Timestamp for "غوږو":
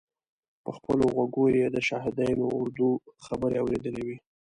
1.13-1.45